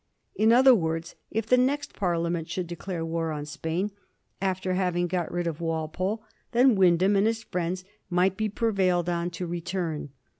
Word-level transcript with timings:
In 0.33 0.51
other 0.51 0.73
words, 0.73 1.13
if 1.29 1.45
the 1.45 1.59
next 1.59 1.93
Parliament 1.93 2.49
should 2.49 2.65
declare 2.65 3.05
war 3.05 3.31
on 3.31 3.45
Spain 3.45 3.91
after 4.41 4.73
having 4.73 5.05
got 5.05 5.31
rid 5.31 5.45
of 5.45 5.61
Walpole, 5.61 6.23
then 6.53 6.73
Wyndham 6.73 7.15
and 7.15 7.27
his 7.27 7.43
friends 7.43 7.85
might 8.09 8.35
be 8.35 8.49
prevailed 8.49 9.09
on 9.09 9.29
to 9.29 9.45
return. 9.45 10.09